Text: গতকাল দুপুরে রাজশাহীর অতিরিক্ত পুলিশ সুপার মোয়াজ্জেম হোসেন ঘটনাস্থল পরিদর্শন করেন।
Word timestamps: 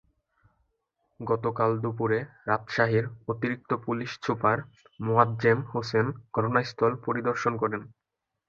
গতকাল 1.19 1.71
দুপুরে 1.83 2.19
রাজশাহীর 2.47 3.05
অতিরিক্ত 3.27 3.71
পুলিশ 3.85 4.11
সুপার 4.23 4.57
মোয়াজ্জেম 4.99 5.59
হোসেন 5.71 6.05
ঘটনাস্থল 6.35 6.91
পরিদর্শন 7.05 7.53
করেন। 7.61 7.81